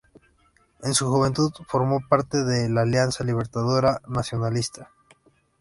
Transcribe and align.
En 0.83 0.95
su 0.95 1.07
juventud 1.11 1.51
formó 1.67 1.99
parte 2.09 2.43
de 2.43 2.67
la 2.71 2.81
Alianza 2.81 3.23
Libertadora 3.23 4.01
Nacionalista. 4.07 4.89